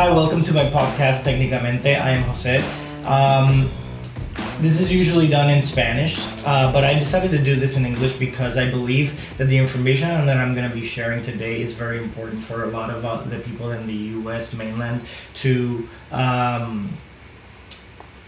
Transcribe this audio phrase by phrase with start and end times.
[0.00, 1.88] Hi, welcome to my podcast, Técnicamente.
[2.00, 2.56] I am Jose.
[3.04, 3.68] Um,
[4.62, 8.16] this is usually done in Spanish, uh, but I decided to do this in English
[8.16, 11.98] because I believe that the information that I'm going to be sharing today is very
[11.98, 13.92] important for a lot of uh, the people in the
[14.24, 14.54] U.S.
[14.54, 15.02] mainland
[15.44, 16.88] to um,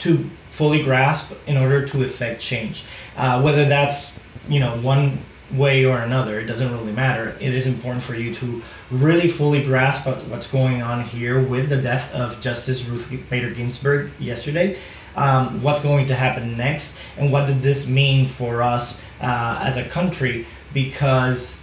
[0.01, 0.19] to
[0.51, 2.85] fully grasp in order to effect change.
[3.17, 5.21] Uh, whether that's you know one
[5.55, 7.35] way or another, it doesn't really matter.
[7.41, 11.81] It is important for you to really fully grasp what's going on here with the
[11.81, 14.79] death of Justice Ruth Bader Ginsburg yesterday.
[15.17, 19.77] Um, what's going to happen next, and what did this mean for us uh, as
[19.77, 20.47] a country?
[20.73, 21.63] Because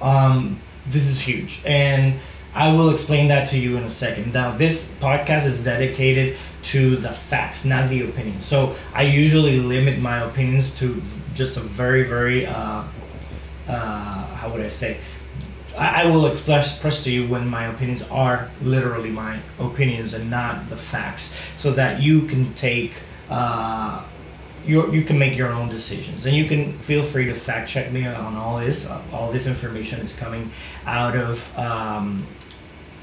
[0.00, 2.14] um, this is huge, and
[2.54, 4.32] I will explain that to you in a second.
[4.32, 8.44] Now, this podcast is dedicated to the facts, not the opinions.
[8.44, 11.00] So I usually limit my opinions to
[11.34, 12.84] just a very, very, uh,
[13.68, 14.98] uh, how would I say?
[15.76, 20.30] I, I will express, express to you when my opinions are literally my opinions and
[20.30, 22.92] not the facts, so that you can take.
[23.28, 24.02] Uh,
[24.66, 27.90] you you can make your own decisions, and you can feel free to fact check
[27.92, 28.90] me on all this.
[28.90, 30.50] Uh, all this information is coming
[30.84, 32.26] out of um,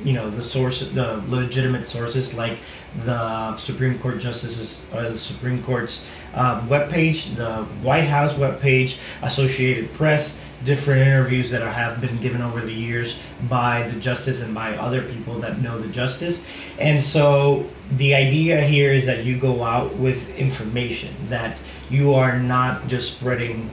[0.03, 2.59] you know the source the legitimate sources like
[3.05, 8.99] the Supreme Court justices or uh, the Supreme Court's um, webpage, the White House webpage,
[9.21, 13.19] Associated Press, different interviews that have been given over the years
[13.49, 16.47] by the justice and by other people that know the justice.
[16.79, 21.57] And so the idea here is that you go out with information that
[21.89, 23.69] you are not just spreading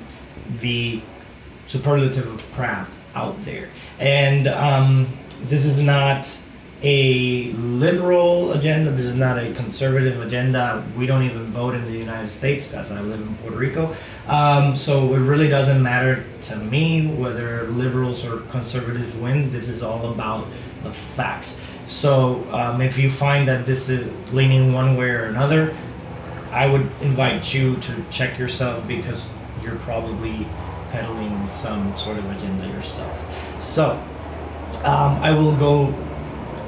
[0.61, 1.01] the
[1.67, 3.69] superlative of crap out there.
[3.99, 5.07] And um,
[5.45, 6.27] this is not
[6.85, 8.91] a liberal agenda.
[8.91, 10.85] This is not a conservative agenda.
[10.99, 13.97] We don't even vote in the United States, as I live in Puerto Rico.
[14.29, 19.51] Um, so it really doesn't matter to me whether liberals or conservatives win.
[19.51, 20.47] This is all about
[20.83, 21.65] the facts.
[21.89, 25.75] So um, if you find that this is leaning one way or another,
[26.51, 29.31] I would invite you to check yourself because
[29.63, 30.47] you're probably
[30.93, 33.63] peddling some sort of agenda yourself.
[33.63, 33.93] So
[34.85, 35.95] um, I will go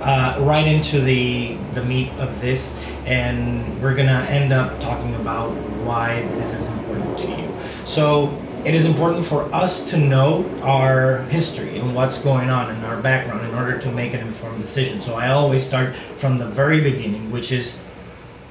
[0.01, 5.51] uh, right into the the meat of this, and we're gonna end up talking about
[5.85, 7.49] why this is important to you.
[7.87, 12.85] So it is important for us to know our history and what's going on in
[12.85, 15.01] our background in order to make an informed decision.
[15.01, 17.79] So I always start from the very beginning, which is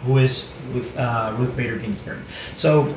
[0.06, 2.20] who is Ruth, uh, Ruth Bader Ginsburg.
[2.56, 2.96] So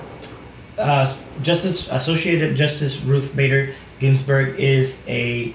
[0.79, 5.53] uh, Justice Associated Justice Ruth Bader Ginsburg is a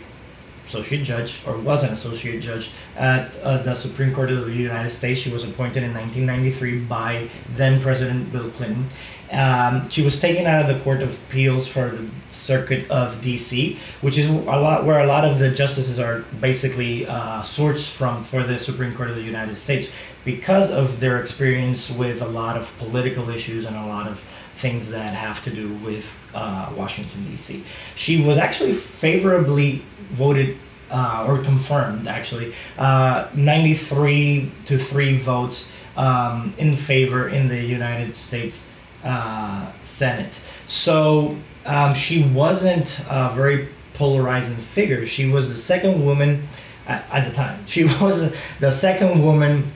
[0.67, 4.89] associate judge, or was an associate judge at uh, the Supreme Court of the United
[4.89, 5.19] States.
[5.19, 8.89] She was appointed in 1993 by then President Bill Clinton.
[9.31, 13.79] Um, she was taken out of the Court of Appeals for the Circuit of D.C.,
[14.01, 18.23] which is a lot where a lot of the justices are basically uh, sourced from
[18.23, 19.91] for the Supreme Court of the United States
[20.23, 24.23] because of their experience with a lot of political issues and a lot of
[24.63, 27.65] things that have to do with uh, Washington D.C.
[27.97, 30.57] She was actually favorably voted
[30.89, 38.15] uh, or confirmed actually uh, 93 to 3 votes um, in favor in the United
[38.15, 40.41] States uh, Senate.
[40.67, 41.35] So
[41.65, 45.05] um, she wasn't a very polarizing figure.
[45.05, 46.47] She was the second woman
[46.87, 47.59] at, at the time.
[47.67, 49.73] She was the second woman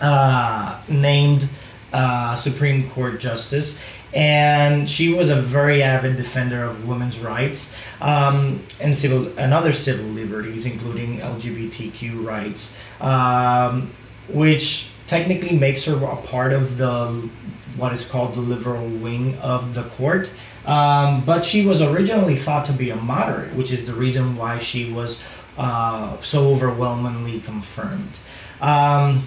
[0.00, 1.50] uh, named
[1.92, 3.78] uh, Supreme Court Justice
[4.14, 9.72] and she was a very avid defender of women's rights um, and civil and other
[9.72, 13.90] civil liberties, including LGBTQ rights, um,
[14.28, 17.28] which technically makes her a part of the
[17.76, 20.28] what is called the liberal wing of the court.
[20.66, 24.58] Um, but she was originally thought to be a moderate, which is the reason why
[24.58, 25.20] she was
[25.58, 28.12] uh, so overwhelmingly confirmed.
[28.60, 29.26] Um,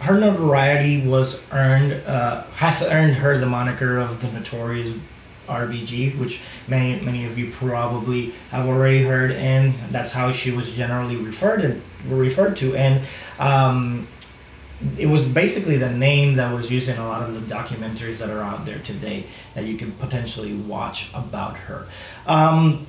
[0.00, 4.94] her notoriety was earned uh, has earned her the moniker of the notorious
[5.48, 10.74] RBG, which many many of you probably have already heard, and that's how she was
[10.74, 13.04] generally referred to, referred to, and
[13.38, 14.06] um,
[14.96, 18.30] it was basically the name that was used in a lot of the documentaries that
[18.30, 19.24] are out there today
[19.54, 21.86] that you can potentially watch about her,
[22.26, 22.86] um,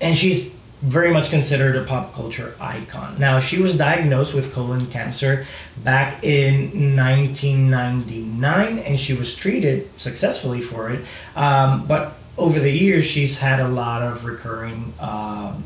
[0.00, 3.18] and she's very much considered a pop culture icon.
[3.18, 5.46] Now, she was diagnosed with colon cancer
[5.82, 11.04] back in 1999 and she was treated successfully for it.
[11.34, 15.64] Um, but over the years, she's had a lot of recurring um,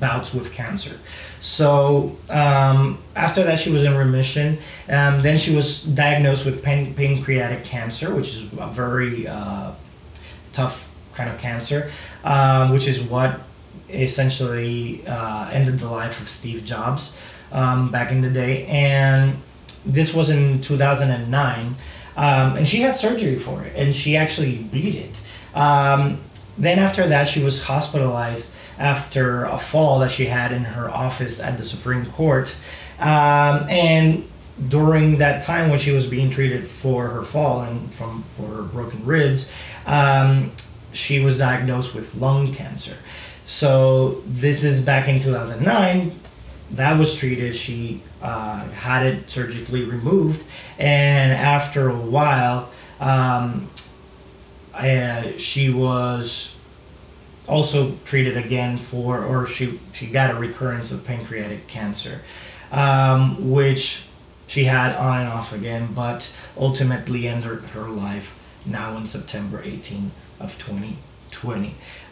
[0.00, 0.98] bouts with cancer.
[1.42, 4.58] So um, after that, she was in remission.
[4.88, 9.72] Um, then she was diagnosed with pan- pancreatic cancer, which is a very uh,
[10.54, 11.90] tough kind of cancer,
[12.24, 13.40] uh, which is what
[13.88, 17.16] essentially uh, ended the life of Steve Jobs.
[17.52, 19.36] um, back in the day, and
[19.86, 21.74] this was in 2009.
[22.16, 25.56] Um, and she had surgery for it, and she actually beat it.
[25.56, 26.18] Um,
[26.56, 31.40] then after that, she was hospitalized after a fall that she had in her office
[31.40, 32.54] at the Supreme Court.
[32.98, 34.28] Um, and
[34.68, 38.62] during that time when she was being treated for her fall and from for her
[38.62, 39.52] broken ribs,
[39.86, 40.50] um,
[40.92, 42.96] she was diagnosed with lung cancer.
[43.48, 46.12] So this is back in 2009.
[46.72, 47.56] That was treated.
[47.56, 50.46] She uh, had it surgically removed,
[50.78, 52.68] and after a while,
[53.00, 53.70] um,
[54.74, 56.58] uh, she was
[57.46, 62.20] also treated again for, or she she got a recurrence of pancreatic cancer,
[62.70, 64.08] um, which
[64.46, 70.10] she had on and off again, but ultimately ended her life now in September 18
[70.38, 70.98] of 2020.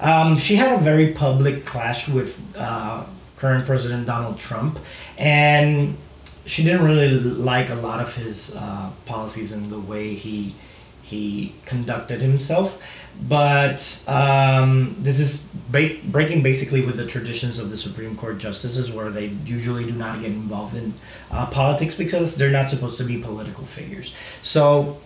[0.01, 3.05] Um, she had a very public clash with uh,
[3.37, 4.79] current President Donald Trump,
[5.19, 5.97] and
[6.45, 10.55] she didn't really like a lot of his uh, policies and the way he
[11.03, 12.83] he conducted himself.
[13.29, 18.91] But um, this is ba- breaking basically with the traditions of the Supreme Court justices,
[18.91, 20.95] where they usually do not get involved in
[21.31, 24.13] uh, politics because they're not supposed to be political figures.
[24.43, 25.01] So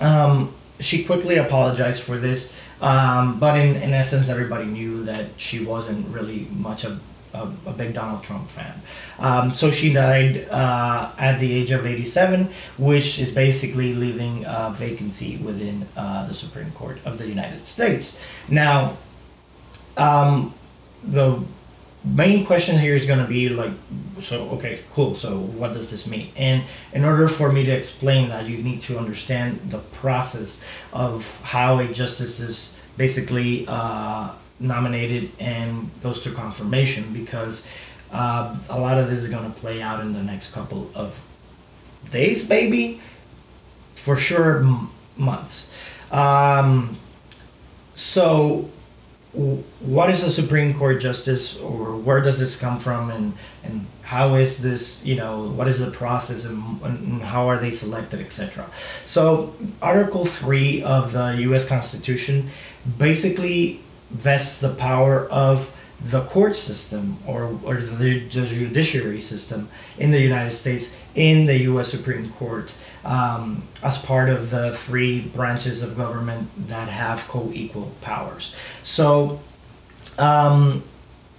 [0.00, 2.54] um, she quickly apologized for this,
[2.84, 7.00] um, but in, in essence, everybody knew that she wasn't really much of
[7.32, 8.82] a, a big Donald Trump fan.
[9.18, 14.70] Um, so she died uh, at the age of 87, which is basically leaving a
[14.76, 18.22] vacancy within uh, the Supreme Court of the United States.
[18.50, 18.98] Now,
[19.96, 20.52] um,
[21.02, 21.42] the
[22.04, 23.72] main question here is going to be like
[24.20, 28.28] so okay cool so what does this mean and in order for me to explain
[28.28, 34.30] that you need to understand the process of how a justice is basically uh,
[34.60, 37.66] nominated and goes through confirmation because
[38.12, 41.20] uh, a lot of this is going to play out in the next couple of
[42.10, 43.00] days, maybe
[43.96, 45.74] for sure m- months.
[46.12, 46.96] Um,
[47.94, 48.70] so,
[49.34, 53.32] what is a Supreme Court justice, or where does this come from, and
[53.64, 57.70] and how is this, you know, what is the process, and, and how are they
[57.70, 58.70] selected, etc.
[59.04, 61.66] So, Article three of the U.S.
[61.66, 62.50] Constitution
[62.98, 70.20] basically vests the power of the court system or, or the judiciary system in the
[70.20, 71.88] United States in the U.S.
[71.88, 72.72] Supreme Court
[73.04, 78.54] um, as part of the three branches of government that have co-equal powers.
[78.82, 79.40] So,
[80.18, 80.82] um,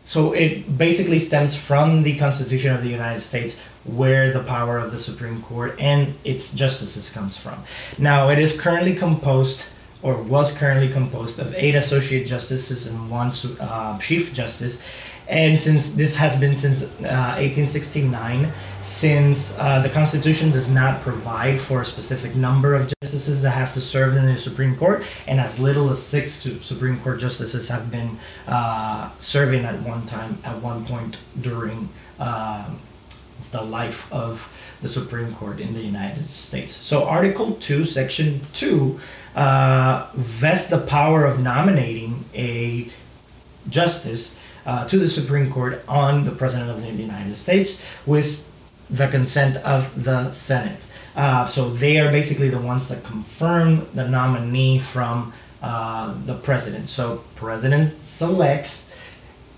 [0.04, 4.92] so it basically stems from the Constitution of the United States, where the power of
[4.92, 7.64] the Supreme Court and its justices comes from.
[7.98, 9.66] Now, it is currently composed
[10.02, 14.84] or was currently composed of eight associate justices and one uh, chief justice.
[15.28, 18.52] And since this has been since uh, 1869,
[18.84, 23.74] since uh, the Constitution does not provide for a specific number of justices that have
[23.74, 27.90] to serve in the Supreme Court, and as little as six Supreme Court justices have
[27.90, 31.90] been uh, serving at one time, at one point during
[32.20, 32.70] uh,
[33.52, 34.52] the life of
[34.82, 36.76] the Supreme Court in the United States.
[36.76, 39.00] So, Article 2, Section 2
[39.36, 42.90] uh, vests the power of nominating a
[43.68, 48.52] justice uh, to the Supreme Court on the President of the United States with
[48.90, 50.82] the consent of the Senate.
[51.16, 56.90] Uh, so, they are basically the ones that confirm the nominee from uh, the President.
[56.90, 58.94] So, President selects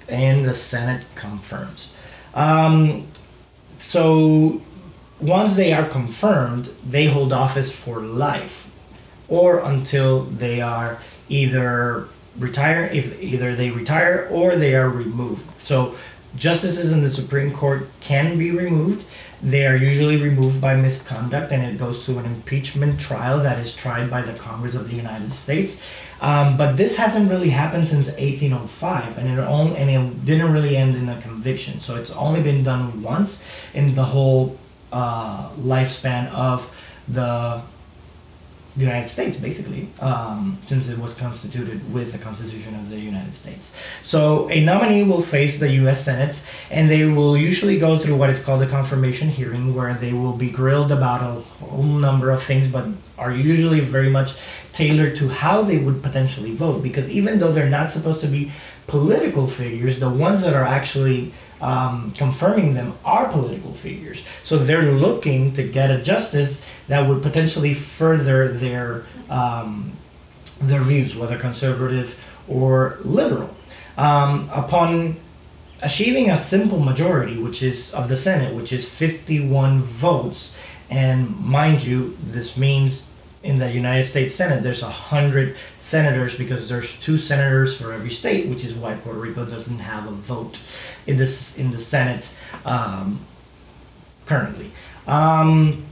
[0.08, 1.96] and the Senate confirms.
[2.34, 3.08] Um,
[3.78, 4.62] so
[5.20, 8.72] once they are confirmed, they hold office for life
[9.28, 15.62] or until they are either retire if either they retire or they are removed.
[15.62, 15.96] So
[16.36, 19.06] justices in the Supreme Court can be removed.
[19.42, 23.76] They are usually removed by misconduct, and it goes to an impeachment trial that is
[23.76, 25.84] tried by the Congress of the United States.
[26.22, 30.76] Um, but this hasn't really happened since 1805, and it only and it didn't really
[30.76, 31.80] end in a conviction.
[31.80, 34.58] So it's only been done once in the whole
[34.92, 36.76] uh, lifespan of
[37.08, 37.62] the
[38.78, 43.76] United States, basically, um, since it was constituted with the Constitution of the United States.
[44.04, 46.06] So a nominee will face the U.S.
[46.06, 50.14] Senate, and they will usually go through what is called a confirmation hearing, where they
[50.14, 52.86] will be grilled about a whole number of things, but
[53.18, 54.36] are usually very much
[54.74, 56.84] tailored to how they would potentially vote.
[56.84, 58.52] Because even though they're not supposed to be
[58.86, 64.24] political figures, the ones that are actually um, confirming them are political figures.
[64.44, 69.94] So they're looking to get a justice that would potentially further their um,
[70.62, 73.56] their views, whether conservative or liberal.
[73.98, 75.18] Um, upon
[75.82, 80.58] achieving a simple majority, which is of the Senate, which is 51 votes.
[80.90, 83.12] And mind you, this means
[83.48, 88.10] in the United States Senate, there's a hundred senators because there's two senators for every
[88.10, 90.68] state, which is why Puerto Rico doesn't have a vote
[91.08, 92.36] in this in the Senate
[92.66, 93.22] um,
[94.26, 94.70] currently.
[95.08, 95.86] Um,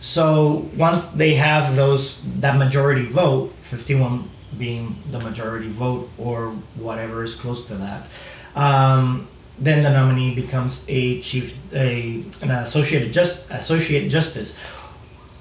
[0.00, 7.24] so once they have those that majority vote, 51 being the majority vote or whatever
[7.24, 8.06] is close to that,
[8.54, 9.26] um,
[9.58, 14.56] then the nominee becomes a chief, a an associate just associate justice,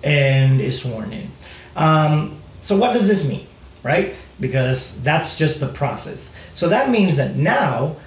[0.03, 1.31] and is sworn in.
[1.75, 3.47] Um, so what does this mean,
[3.83, 4.15] right?
[4.39, 6.35] Because that's just the process.
[6.55, 7.97] So that means that now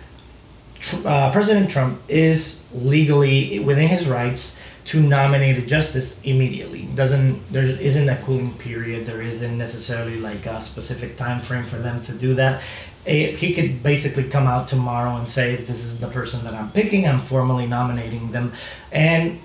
[1.05, 6.83] uh, President Trump is legally within his rights to nominate a justice immediately.
[6.95, 9.07] Doesn't there isn't a cooling period.
[9.07, 12.63] There isn't necessarily like a specific time frame for them to do that.
[13.05, 16.71] It, he could basically come out tomorrow and say, "This is the person that I'm
[16.73, 17.07] picking.
[17.07, 18.53] I'm formally nominating them,"
[18.91, 19.39] and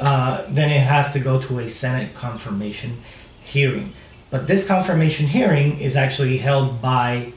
[0.00, 3.02] uh, then it has to go to a Senate confirmation
[3.44, 3.92] hearing.
[4.30, 7.32] But this confirmation hearing is actually held by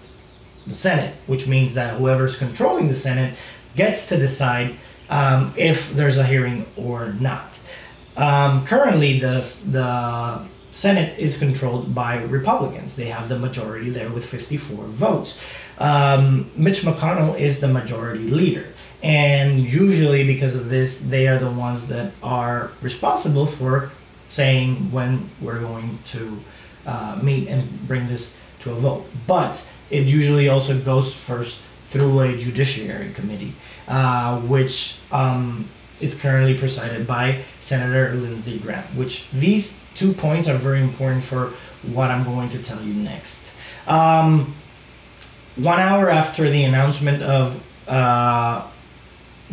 [0.65, 3.36] the Senate, which means that whoever's controlling the Senate
[3.75, 4.75] gets to decide
[5.10, 7.60] um, if there's a hearing or not.
[8.15, 12.96] Um, currently, the, the Senate is controlled by Republicans.
[12.96, 15.41] They have the majority there with 54 votes.
[15.79, 18.67] Um, Mitch McConnell is the majority leader.
[19.03, 23.91] And usually, because of this, they are the ones that are responsible for
[24.29, 26.39] saying when we're going to
[26.88, 29.05] uh, meet and bring this to a vote.
[29.27, 33.53] But it usually also goes first through a judiciary committee,
[33.89, 35.65] uh, which um,
[36.00, 38.83] is currently presided by Senator Lindsey Graham.
[38.95, 41.51] Which these two points are very important for
[41.91, 43.51] what I'm going to tell you next.
[43.86, 44.55] Um,
[45.57, 48.65] one hour after the announcement of uh,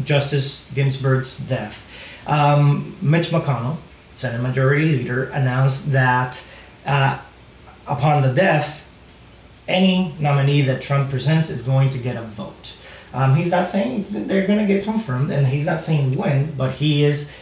[0.05, 1.87] Justice Ginsburg's death,
[2.27, 3.77] um, Mitch McConnell,
[4.15, 6.43] Senate Majority Leader, announced that
[6.87, 7.21] uh,
[7.87, 8.89] upon the death,
[9.69, 12.77] any nominee that Trump presents is going to get a vote.
[13.13, 16.75] Um, he's not saying they're going to get confirmed, and he's not saying when, but
[16.75, 17.35] he is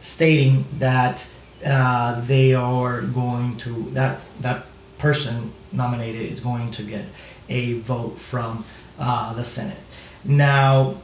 [0.00, 1.28] stating that
[1.64, 4.66] uh, they are going to that that
[4.98, 7.04] person nominated is going to get
[7.48, 8.64] a vote from
[8.98, 9.78] uh, the Senate.
[10.24, 10.96] Now,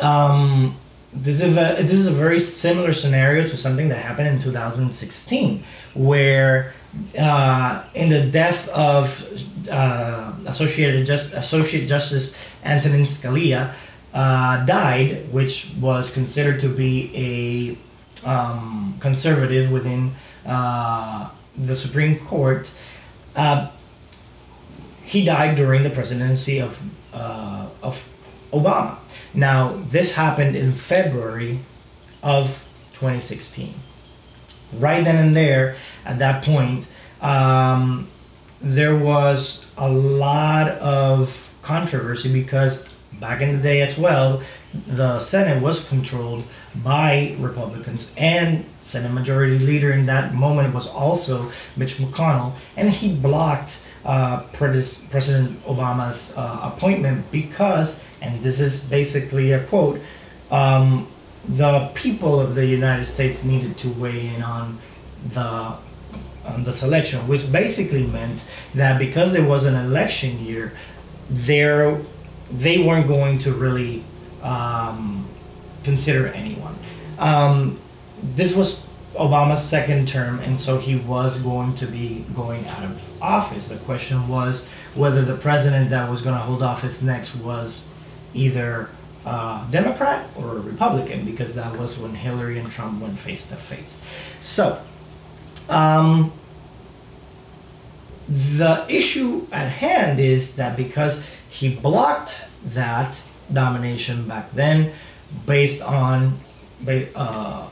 [0.00, 0.76] um,
[1.12, 5.64] this is a this is a very similar scenario to something that happened in 2016,
[5.94, 6.74] where
[7.18, 9.24] uh, in the death of
[9.70, 13.72] uh, Associated Just Associate Justice Antonin Scalia
[14.12, 17.76] uh, died, which was considered to be
[18.24, 20.14] a um, conservative within
[20.46, 22.70] uh, the Supreme Court.
[23.34, 23.70] Uh,
[25.04, 26.82] he died during the presidency of
[27.14, 28.08] uh, of
[28.52, 28.96] Obama.
[29.34, 31.60] Now, this happened in February
[32.22, 33.74] of 2016.
[34.74, 36.86] Right then and there, at that point,
[37.20, 38.08] um,
[38.60, 42.88] there was a lot of controversy because
[43.20, 44.42] back in the day as well,
[44.86, 46.44] the Senate was controlled
[46.76, 53.14] by Republicans, and Senate Majority Leader in that moment was also Mitch McConnell, and he
[53.14, 60.00] blocked uh, President Obama's uh, appointment because, and this is basically a quote,
[60.50, 61.06] um,
[61.46, 64.78] the people of the United States needed to weigh in on
[65.28, 65.76] the
[66.44, 70.72] on the selection, which basically meant that because it was an election year,
[71.28, 72.00] there
[72.50, 74.02] they weren't going to really
[74.42, 75.26] um,
[75.84, 76.74] consider anyone.
[77.18, 77.78] Um,
[78.22, 78.87] this was
[79.18, 83.68] Obama's second term, and so he was going to be going out of office.
[83.68, 87.92] The question was whether the president that was going to hold office next was
[88.34, 88.88] either
[89.26, 93.56] a Democrat or a Republican, because that was when Hillary and Trump went face to
[93.56, 94.02] face.
[94.40, 94.80] So,
[95.68, 96.32] um,
[98.28, 104.92] the issue at hand is that because he blocked that nomination back then
[105.46, 106.38] based on
[106.86, 107.68] uh,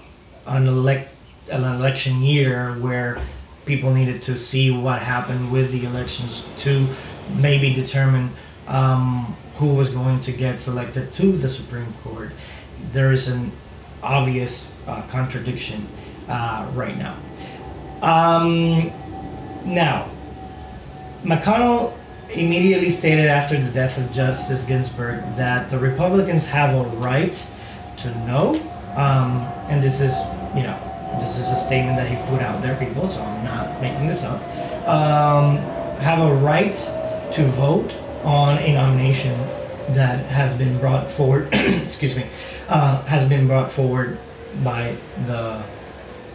[0.47, 1.15] an, elect,
[1.51, 3.19] an election year where
[3.65, 6.89] people needed to see what happened with the elections to
[7.37, 8.31] maybe determine
[8.69, 12.31] um, who was going to get selected to the Supreme Court.
[12.93, 13.53] There is an
[14.03, 15.87] obvious uh, contradiction
[16.29, 17.17] uh, right now.
[18.03, 18.93] Um,
[19.65, 20.11] now,
[21.25, 21.95] McConnell
[22.31, 27.51] immediately stated after the death of Justice Ginsburg that the Republicans have a right
[27.99, 28.55] to know,
[28.97, 30.15] um, and this is,
[30.55, 30.79] you know,
[31.21, 34.25] this is a statement that he put out there, people, so I'm not making this
[34.25, 34.41] up,
[34.87, 35.57] um,
[35.99, 36.75] have a right
[37.35, 39.39] to vote on a nomination
[39.91, 41.49] that has been brought forward.
[41.53, 42.27] excuse me,
[42.69, 44.19] uh, has been brought forward
[44.65, 44.97] by
[45.27, 45.63] the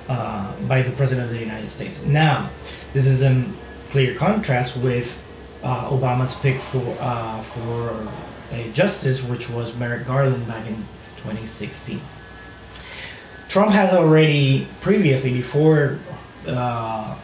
[0.07, 2.05] uh, by the president of the United States.
[2.05, 2.49] Now,
[2.93, 3.53] this is in
[3.89, 5.21] clear contrast with
[5.63, 8.07] uh, Obama's pick for uh, for
[8.51, 10.75] a justice, which was Merrick Garland back in
[11.17, 12.01] 2016.
[13.51, 15.99] Trump has already previously, before
[16.47, 17.17] uh,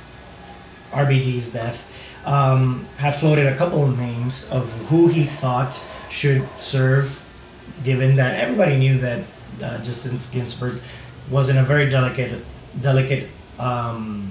[0.91, 1.89] RBG's death,
[2.25, 7.23] um, had floated a couple of names of who he thought should serve,
[7.85, 9.23] given that everybody knew that
[9.63, 10.81] uh, Justice Ginsburg
[11.31, 12.43] was in a very delicate,
[12.81, 14.29] delicate um,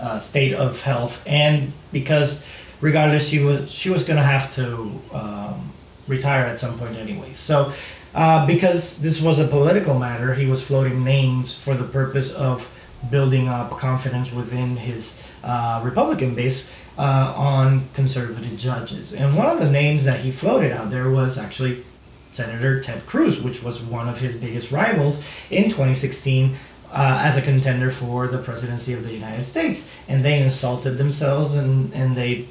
[0.00, 2.46] uh, state of health, and because
[2.80, 5.74] regardless, she was she was gonna have to um,
[6.08, 7.34] retire at some point anyway.
[7.34, 7.74] So.
[8.14, 12.72] Uh, because this was a political matter, he was floating names for the purpose of
[13.10, 19.12] building up confidence within his uh, Republican base uh, on conservative judges.
[19.12, 21.84] And one of the names that he floated out there was actually
[22.32, 26.56] Senator Ted Cruz, which was one of his biggest rivals in 2016
[26.92, 29.96] uh, as a contender for the presidency of the United States.
[30.08, 32.46] And they insulted themselves and, and they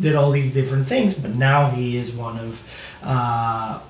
[0.00, 2.68] did all these different things, but now he is one of
[3.02, 3.80] uh,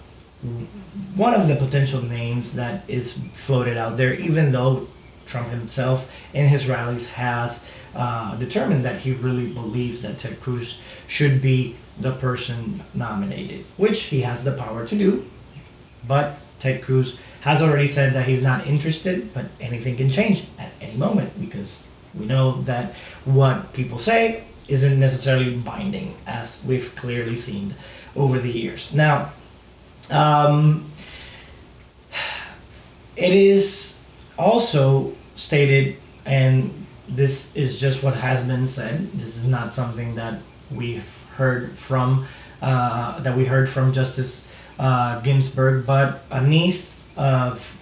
[1.15, 4.89] one of the potential names that is floated out there, even though
[5.27, 10.79] Trump himself in his rallies has uh, determined that he really believes that Ted Cruz
[11.07, 15.25] should be the person nominated, which he has the power to do.
[16.07, 20.73] But Ted Cruz has already said that he's not interested, but anything can change at
[20.81, 27.37] any moment because we know that what people say isn't necessarily binding, as we've clearly
[27.37, 27.75] seen
[28.17, 28.95] over the years.
[28.95, 29.31] Now,
[30.11, 30.91] um,
[33.17, 34.03] it is
[34.39, 39.13] also stated, and this is just what has been said.
[39.13, 42.27] This is not something that we've heard from
[42.63, 47.79] uh, that we heard from Justice uh, Ginsburg, but a niece of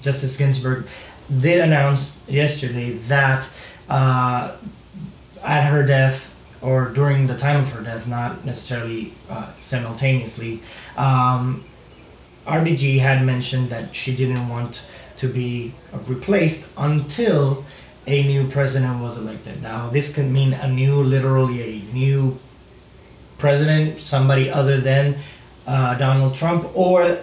[0.00, 0.86] Justice Ginsburg
[1.40, 3.52] did announce yesterday that
[3.88, 4.52] uh,
[5.42, 6.31] at her death
[6.62, 10.62] or during the time of her death, not necessarily uh, simultaneously,
[10.96, 11.64] um,
[12.46, 15.74] RBG had mentioned that she didn't want to be
[16.06, 17.64] replaced until
[18.06, 19.62] a new president was elected.
[19.62, 22.38] Now, this could mean a new, literally a new
[23.38, 25.18] president, somebody other than
[25.66, 27.18] uh, Donald Trump, or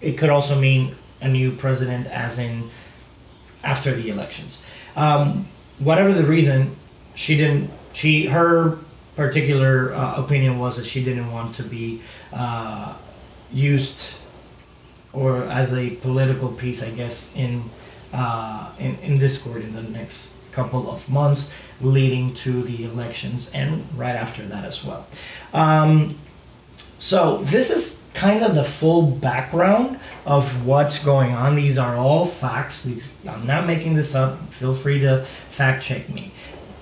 [0.00, 2.70] it could also mean a new president, as in
[3.62, 4.62] after the elections.
[4.94, 6.76] Um, whatever the reason,
[7.14, 7.70] she didn't.
[7.96, 8.76] She her
[9.16, 12.92] particular uh, opinion was that she didn't want to be uh,
[13.50, 14.18] used
[15.14, 17.70] or as a political piece, I guess, in
[18.12, 23.86] uh, in, in Discord in the next couple of months leading to the elections and
[23.96, 25.06] right after that as well.
[25.54, 26.18] Um,
[26.98, 31.54] so this is kind of the full background of what's going on.
[31.54, 32.84] These are all facts.
[32.84, 34.52] These, I'm not making this up.
[34.52, 36.32] Feel free to fact check me.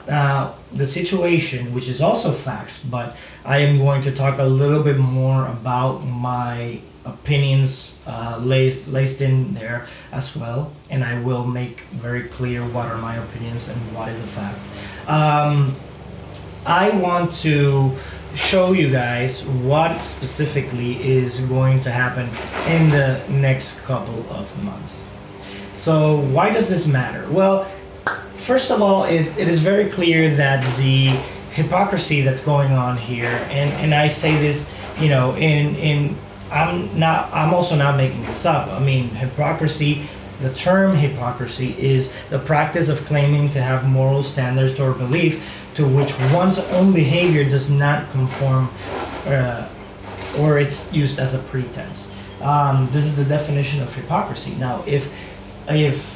[0.09, 4.83] Uh, the situation, which is also facts, but I am going to talk a little
[4.83, 11.47] bit more about my opinions uh, laced, laced in there as well, and I will
[11.47, 14.59] make very clear what are my opinions and what is a fact.
[15.09, 15.75] Um,
[16.67, 17.97] I want to
[18.35, 22.29] show you guys what specifically is going to happen
[22.69, 25.05] in the next couple of months.
[25.75, 27.27] So, why does this matter?
[27.31, 27.71] Well,
[28.45, 31.07] first of all, it, it is very clear that the
[31.53, 36.17] hypocrisy that's going on here, and, and I say this, you know, in, in
[36.51, 37.33] I'm not.
[37.33, 38.69] I'm also not making this up.
[38.69, 40.07] I mean, hypocrisy.
[40.41, 45.43] The term hypocrisy is the practice of claiming to have moral standards or belief
[45.77, 48.69] to which one's own behavior does not conform,
[49.27, 49.69] uh,
[50.39, 52.11] or it's used as a pretense.
[52.43, 54.55] Um, this is the definition of hypocrisy.
[54.55, 55.13] Now, if
[55.69, 56.14] if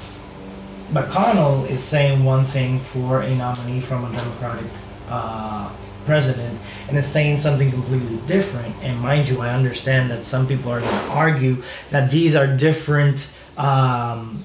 [0.91, 4.67] McConnell is saying one thing for a nominee from a Democratic
[5.09, 5.71] uh,
[6.07, 8.75] president and is saying something completely different.
[8.83, 12.47] And mind you, I understand that some people are going to argue that these are
[12.47, 13.31] different.
[13.59, 14.45] Um,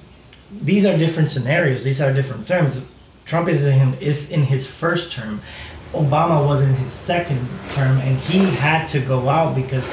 [0.62, 1.86] these are different scenarios.
[1.86, 2.89] These are different terms.
[3.25, 5.41] Trump is in is in his first term.
[5.93, 7.39] Obama was in his second
[7.71, 9.89] term, and he had to go out because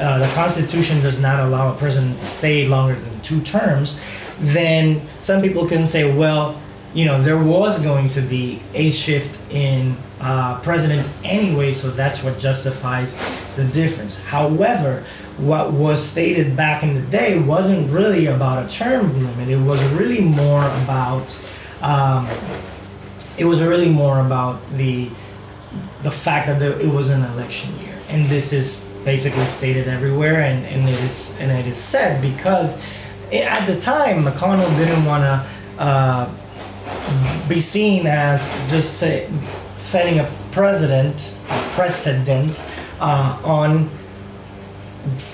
[0.00, 4.00] uh, the Constitution does not allow a president to stay longer than two terms.
[4.42, 6.60] Then some people can say, well,
[6.94, 12.22] you know, there was going to be a shift in uh, president anyway, so that's
[12.22, 13.18] what justifies
[13.56, 14.18] the difference.
[14.18, 15.04] However,
[15.38, 19.48] what was stated back in the day wasn't really about a term limit.
[19.48, 21.40] It was really more about
[21.80, 22.28] um,
[23.38, 25.08] it was really more about the
[26.02, 30.42] the fact that there, it was an election year, and this is basically stated everywhere,
[30.42, 32.82] and, and it's and it is said because
[33.32, 36.30] at the time McConnell didn't want to uh,
[37.48, 39.30] be seen as just say,
[39.76, 41.36] setting a president,
[41.72, 42.62] precedent
[43.00, 43.88] uh, on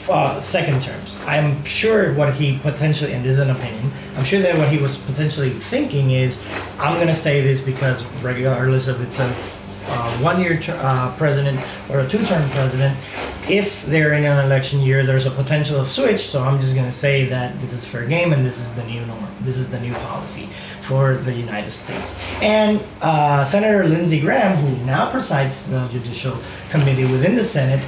[0.08, 1.18] uh, second terms.
[1.26, 4.78] I'm sure what he potentially, and this is an opinion, I'm sure that what he
[4.78, 6.42] was potentially thinking is,
[6.78, 9.32] I'm going to say this because regardless of it's a
[9.88, 11.58] uh, one-year ter- uh, president
[11.90, 12.96] or a two-term president,
[13.48, 16.20] if they're in an election year, there's a potential of switch.
[16.20, 18.84] So I'm just going to say that this is fair game and this is the
[18.84, 19.26] new norm.
[19.40, 20.46] This is the new policy
[20.82, 22.22] for the United States.
[22.42, 26.36] And uh, Senator Lindsey Graham, who now presides the Judicial
[26.70, 27.80] Committee within the Senate,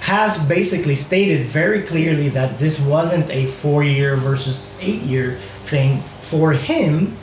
[0.00, 7.16] has basically stated very clearly that this wasn't a four-year versus eight-year thing for him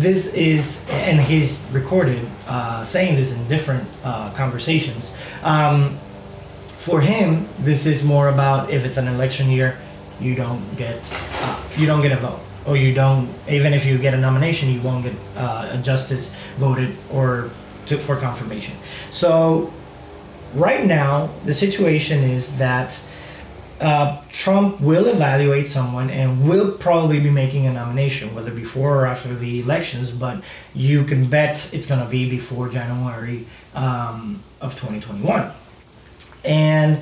[0.00, 5.16] this is, and he's recorded uh, saying this in different uh, conversations.
[5.42, 5.98] Um,
[6.66, 9.78] for him, this is more about if it's an election year,
[10.18, 13.98] you don't get uh, you don't get a vote, or you don't even if you
[13.98, 17.50] get a nomination, you won't get uh, a justice voted or
[17.86, 18.76] to, for confirmation.
[19.10, 19.72] So
[20.54, 22.98] right now, the situation is that
[23.80, 29.06] uh, Trump will evaluate someone and will probably be making a nomination, whether before or
[29.06, 30.10] after the elections.
[30.10, 30.42] But
[30.74, 35.50] you can bet it's going to be before January um, of 2021.
[36.44, 37.00] And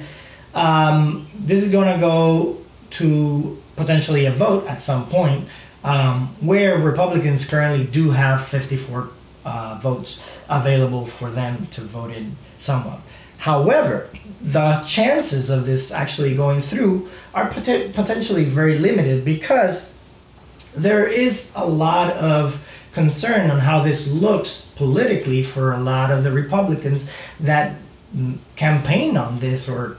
[0.55, 2.59] um, this is going to go
[2.91, 5.49] to potentially a vote at some point
[5.85, 9.09] um, where Republicans currently do have 54
[9.45, 13.01] uh, votes available for them to vote in someone.
[13.39, 14.09] However,
[14.41, 19.95] the chances of this actually going through are pot- potentially very limited because
[20.77, 26.25] there is a lot of concern on how this looks politically for a lot of
[26.25, 27.77] the Republicans that
[28.57, 29.99] campaign on this or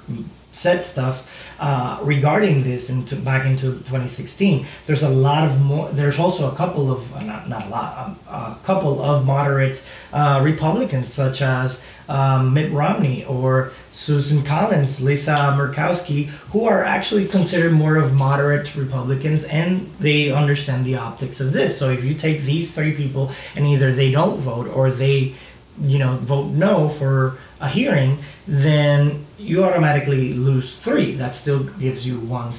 [0.51, 4.65] said stuff uh, regarding this into back into 2016.
[4.87, 5.89] There's a lot of more.
[5.89, 9.85] There's also a couple of uh, not not a lot, um, a couple of moderate
[10.11, 17.27] uh, Republicans such as um, Mitt Romney or Susan Collins, Lisa Murkowski, who are actually
[17.27, 21.77] considered more of moderate Republicans and they understand the optics of this.
[21.77, 25.35] So if you take these three people and either they don't vote or they,
[25.81, 28.17] you know, vote no for a hearing,
[28.47, 31.13] then you automatically lose three.
[31.15, 32.53] That still gives you one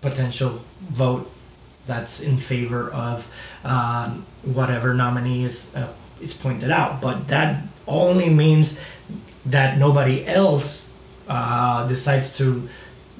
[0.00, 1.30] potential vote
[1.86, 3.30] that's in favor of
[3.64, 4.10] uh,
[4.42, 7.00] whatever nominee is uh, is pointed out.
[7.00, 8.80] But that only means
[9.46, 10.96] that nobody else
[11.28, 12.68] uh, decides to,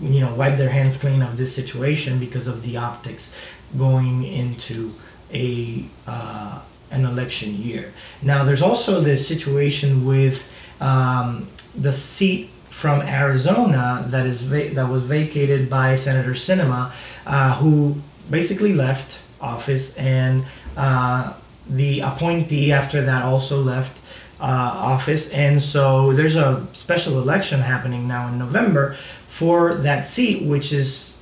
[0.00, 3.36] you know, wipe their hands clean of this situation because of the optics
[3.76, 4.94] going into
[5.32, 7.92] a uh, an election year.
[8.22, 10.50] Now, there's also the situation with
[10.80, 16.92] um, the seat from Arizona that is va- that was vacated by Senator Sinema,
[17.26, 18.00] uh, who
[18.30, 20.44] basically left office, and
[20.76, 21.32] uh,
[21.68, 23.98] the appointee after that also left
[24.40, 28.96] uh, office, and so there's a special election happening now in November
[29.28, 31.12] for that seat, which is.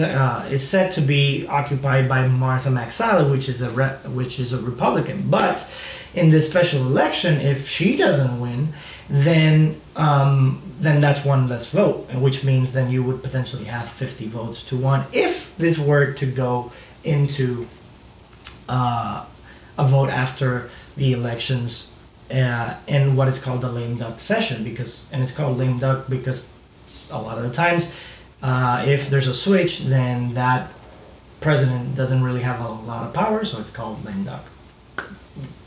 [0.00, 4.52] Uh, is said to be occupied by Martha McSally, which is a re- which is
[4.52, 5.30] a Republican.
[5.30, 5.70] But
[6.14, 8.72] in this special election, if she doesn't win,
[9.08, 14.28] then um, then that's one less vote, which means then you would potentially have 50
[14.28, 16.72] votes to one if this were to go
[17.04, 17.66] into
[18.68, 19.24] uh,
[19.76, 21.94] a vote after the elections
[22.30, 26.08] uh, in what is called the lame duck session because and it's called lame duck
[26.08, 26.52] because
[27.12, 27.92] a lot of the times
[28.42, 30.70] uh, if there's a switch then that
[31.40, 34.44] president doesn't really have a lot of power so it's called lame duck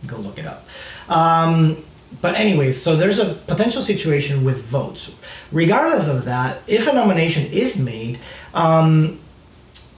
[0.08, 0.68] go look it up
[1.10, 1.84] um,
[2.20, 5.16] but anyway, so there's a potential situation with votes.
[5.52, 8.20] Regardless of that, if a nomination is made
[8.54, 9.20] um,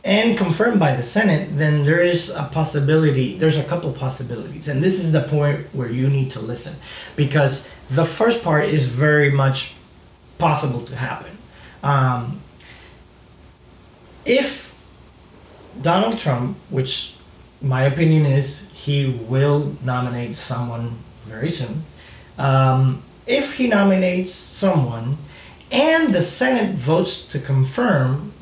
[0.03, 3.37] and confirmed by the Senate, then there is a possibility.
[3.37, 6.75] There's a couple possibilities, and this is the point where you need to listen,
[7.15, 9.75] because the first part is very much
[10.37, 11.37] possible to happen.
[11.83, 12.41] Um,
[14.25, 14.75] if
[15.81, 17.15] Donald Trump, which
[17.61, 21.83] my opinion is he will nominate someone very soon
[22.37, 25.17] um, if he nominates someone
[25.71, 28.33] and the Senate votes to confirm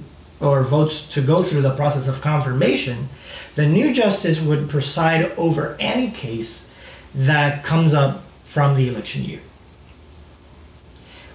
[0.42, 3.10] or votes to go through the process of confirmation,
[3.56, 6.72] the new justice would preside over any case
[7.14, 9.42] that comes up from the election year.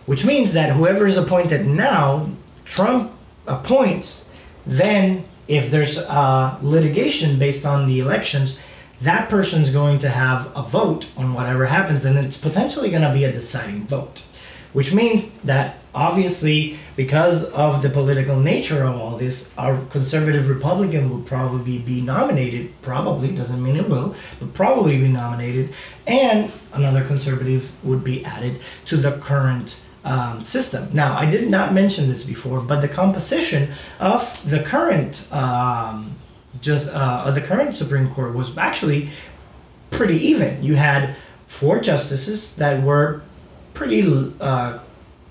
[0.07, 2.31] Which means that whoever is appointed now,
[2.65, 3.13] Trump
[3.47, 4.31] appoints,
[4.67, 8.59] then if there's uh, litigation based on the elections,
[9.03, 13.13] that person's going to have a vote on whatever happens, and it's potentially going to
[13.13, 14.25] be a deciding vote,
[14.73, 21.11] which means that obviously, because of the political nature of all this, our conservative Republican
[21.11, 22.71] will probably be nominated.
[22.83, 25.75] Probably doesn't mean it will, but probably be nominated,
[26.07, 29.81] and another conservative would be added to the current.
[30.05, 30.89] Um, system.
[30.93, 36.15] Now, I did not mention this before, but the composition of the current um,
[36.61, 39.11] just uh, the current Supreme Court was actually
[39.91, 40.63] pretty even.
[40.63, 43.23] You had four justices that were
[43.75, 44.03] pretty
[44.41, 44.79] uh,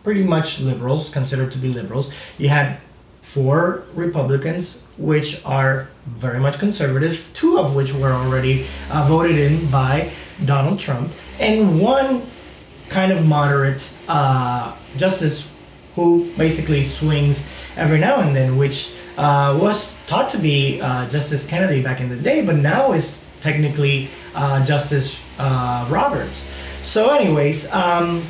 [0.06, 2.14] pretty much liberals, considered to be liberals.
[2.38, 2.78] You had
[3.22, 9.66] four Republicans, which are very much conservative, two of which were already uh, voted in
[9.72, 10.12] by
[10.46, 12.22] Donald Trump, and one
[12.88, 15.52] kind of moderate uh, justice
[15.96, 21.50] who basically swings every now and then, which uh, was thought to be uh, Justice
[21.50, 26.52] Kennedy back in the day, but now is technically uh, Justice uh, Roberts.
[26.84, 28.22] So, anyways, um,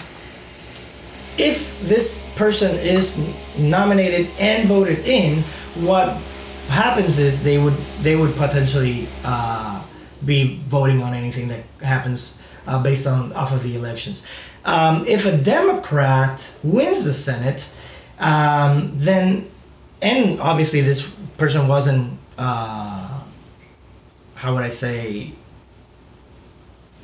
[1.38, 3.20] if this person is
[3.58, 5.40] nominated and voted in,
[5.84, 6.10] what
[6.70, 9.84] happens is they would they would potentially uh,
[10.26, 14.26] be voting on anything that happens uh, based on off of the elections.
[14.64, 17.72] Um, if a Democrat wins the Senate,
[18.20, 19.48] um, then
[20.02, 23.22] and obviously this person wasn't uh,
[24.36, 25.34] how would I say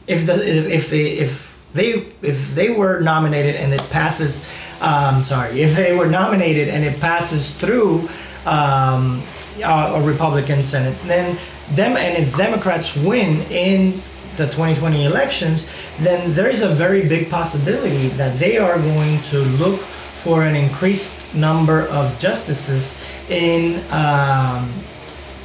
[0.08, 4.50] if the if they if they if they were nominated and it passes
[4.82, 8.08] um, sorry if they were nominated and it passes through
[8.46, 9.22] um,
[9.64, 11.38] a, a Republican Senate then
[11.72, 13.92] them and if Democrats win in
[14.38, 19.40] the 2020 elections then there is a very big possibility that they are going to
[19.60, 24.72] look for an increased number of justices in um,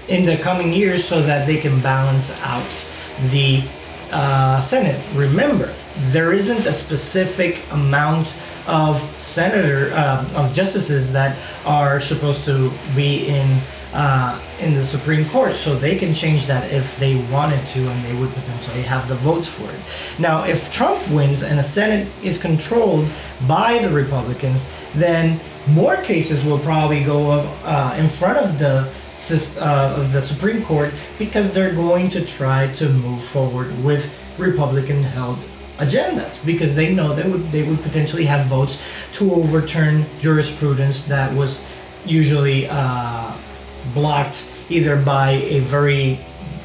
[0.08, 2.68] in the coming years so that they can balance out
[3.30, 3.62] the
[4.12, 5.00] uh, Senate.
[5.14, 5.72] Remember,
[6.12, 8.34] there isn't a specific amount
[8.68, 13.58] of senator uh, of justices that are supposed to be in
[13.94, 18.04] uh, in the Supreme Court, so they can change that if they wanted to, and
[18.04, 20.20] they would potentially have the votes for it.
[20.20, 23.08] Now, if Trump wins and the Senate is controlled
[23.48, 25.38] by the Republicans, then
[25.70, 28.92] more cases will probably go uh, in front of the
[29.58, 35.38] uh, of the Supreme Court because they're going to try to move forward with Republican-held
[35.78, 41.32] agendas because they know they would they would potentially have votes to overturn jurisprudence that
[41.34, 41.66] was
[42.06, 43.36] usually uh,
[43.92, 46.18] blocked either by a very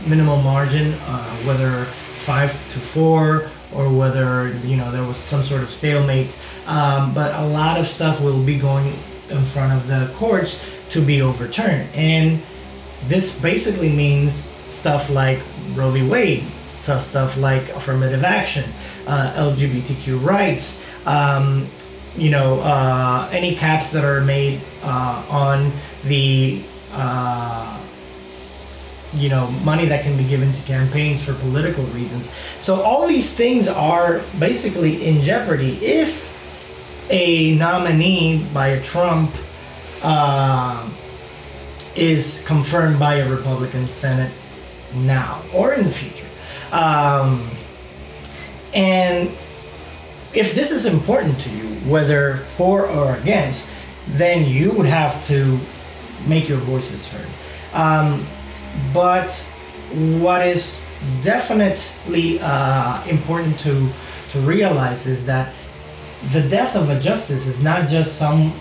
[0.07, 5.61] minimal margin, uh, whether five to four or whether you know there was some sort
[5.61, 6.27] of stalemate.
[6.67, 8.85] Um, but a lot of stuff will be going
[9.29, 12.41] in front of the courts to be overturned, and
[13.05, 15.39] this basically means stuff like
[15.73, 16.07] Roe v.
[16.07, 18.63] Wade, stuff like affirmative action,
[19.07, 20.85] uh, LGBTQ rights.
[21.07, 21.67] Um,
[22.15, 25.71] you know, uh, any caps that are made uh, on
[26.03, 26.61] the
[26.93, 27.79] uh,
[29.13, 32.29] you know money that can be given to campaigns for political reasons.
[32.59, 36.31] So all these things are basically in jeopardy if
[37.09, 39.31] a nominee by a Trump
[40.03, 40.89] uh,
[41.95, 44.31] is confirmed by a Republican Senate
[44.95, 46.27] now or in the future.
[46.73, 47.49] Um,
[48.73, 49.29] and
[50.33, 53.69] if this is important to you, whether for or against,
[54.07, 55.59] then you would have to
[56.27, 57.27] make your voices heard.
[57.73, 58.25] Um,
[58.93, 59.31] but
[60.19, 60.85] what is
[61.23, 63.89] definitely uh, important to
[64.31, 65.53] to realize is that
[66.31, 68.51] the death of a justice is not just some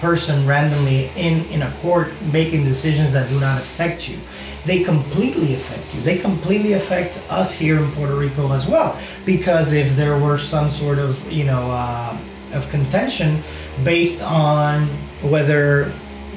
[0.00, 4.18] person randomly in in a court making decisions that do not affect you
[4.64, 6.00] they completely affect you.
[6.00, 8.98] They completely affect us here in puerto rico as well.
[9.24, 12.16] Because if there were some sort of you know uh,
[12.52, 13.42] of contention
[13.82, 14.86] based on
[15.22, 15.92] whether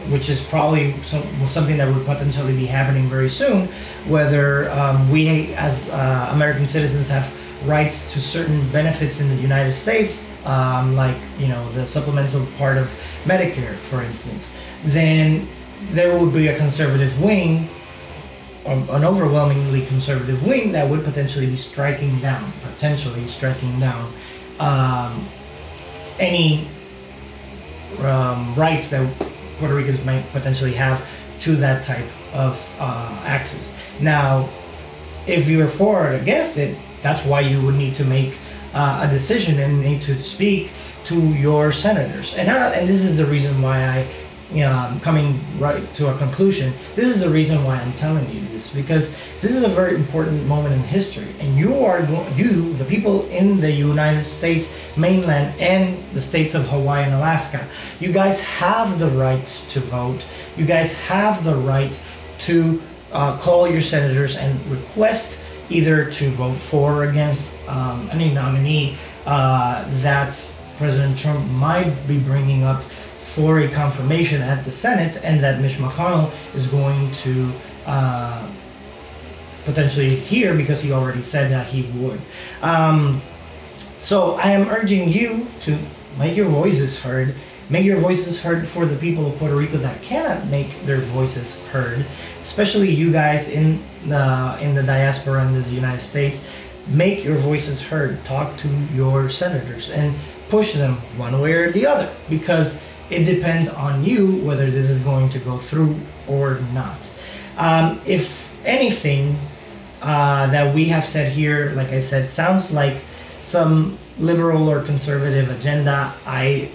[0.09, 3.67] which is probably some, something that would potentially be happening very soon,
[4.07, 7.27] whether um, we as uh, American citizens have
[7.67, 12.77] rights to certain benefits in the United States, um, like you know the supplemental part
[12.77, 12.87] of
[13.25, 15.47] Medicare, for instance, then
[15.91, 17.67] there would be a conservative wing,
[18.67, 24.11] an overwhelmingly conservative wing that would potentially be striking down, potentially striking down
[24.59, 25.25] um,
[26.19, 26.67] any
[28.01, 29.07] um, rights that
[29.57, 31.07] Puerto Ricans might potentially have
[31.41, 33.75] to that type of uh, access.
[33.99, 34.49] Now,
[35.27, 38.37] if you're for or against it, that's why you would need to make
[38.73, 40.71] uh, a decision and need to speak
[41.05, 42.35] to your senators.
[42.35, 44.07] And I, and this is the reason why I
[44.63, 48.73] um, coming right to a conclusion, this is the reason why I'm telling you this
[48.73, 51.99] because this is a very important moment in history, and you are
[52.35, 57.67] you, the people in the United States mainland and the states of Hawaii and Alaska,
[57.99, 60.25] you guys have the rights to vote.
[60.55, 61.99] You guys have the right
[62.39, 62.81] to
[63.11, 68.97] uh, call your senators and request either to vote for or against um, any nominee
[69.25, 70.33] uh, that
[70.77, 72.81] President Trump might be bringing up
[73.37, 77.51] for a confirmation at the Senate, and that Mitch McConnell is going to
[77.85, 78.49] uh,
[79.63, 82.19] potentially hear because he already said that he would.
[82.63, 83.21] Um,
[83.99, 85.77] so I am urging you to
[86.17, 87.35] make your voices heard.
[87.69, 91.63] Make your voices heard for the people of Puerto Rico that cannot make their voices
[91.67, 92.03] heard,
[92.41, 96.51] especially you guys in the in the diaspora in the United States.
[96.87, 98.23] Make your voices heard.
[98.25, 100.15] Talk to your senators and
[100.49, 105.01] push them one way or the other because it depends on you whether this is
[105.03, 105.95] going to go through
[106.27, 106.97] or not.
[107.57, 109.37] Um, if anything
[110.01, 112.97] uh, that we have said here, like I said, sounds like
[113.39, 116.69] some liberal or conservative agenda, I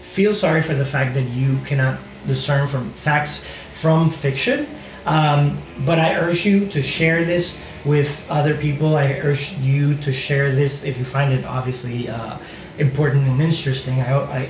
[0.00, 4.66] feel sorry for the fact that you cannot discern from facts from fiction.
[5.06, 8.96] Um, but I urge you to share this with other people.
[8.96, 12.38] I urge you to share this if you find it obviously uh,
[12.78, 14.00] important and interesting.
[14.00, 14.48] I, I,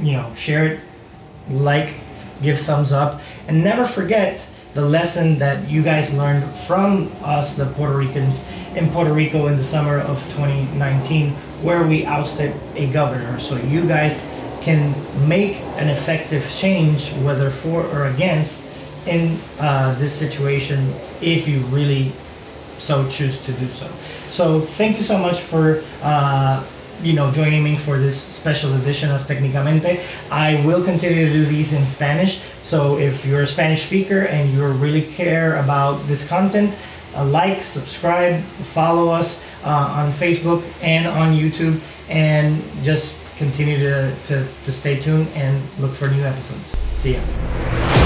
[0.00, 0.80] you know, share it,
[1.50, 1.94] like,
[2.42, 7.66] give thumbs up, and never forget the lesson that you guys learned from us, the
[7.66, 11.30] Puerto Ricans in Puerto Rico in the summer of 2019,
[11.62, 13.38] where we ousted a governor.
[13.38, 14.28] So you guys
[14.62, 14.92] can
[15.28, 20.78] make an effective change, whether for or against, in uh, this situation
[21.20, 22.08] if you really
[22.78, 23.86] so choose to do so.
[24.30, 26.62] So thank you so much for uh,
[27.04, 30.00] you know joining me for this special edition of Tecnicamente.
[30.32, 32.42] I will continue to do these in Spanish.
[32.62, 36.76] So if you're a Spanish speaker and you really care about this content,
[37.16, 44.14] uh, like, subscribe, follow us uh, on Facebook and on YouTube, and just continue to,
[44.26, 46.66] to, to stay tuned and look for new episodes.
[47.02, 48.03] See ya.